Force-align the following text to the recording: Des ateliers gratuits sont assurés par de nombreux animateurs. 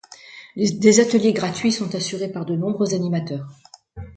Des 0.55 0.99
ateliers 0.99 1.31
gratuits 1.31 1.71
sont 1.71 1.93
assurés 1.93 2.31
par 2.31 2.43
de 2.47 2.55
nombreux 2.55 2.95
animateurs. 2.95 3.47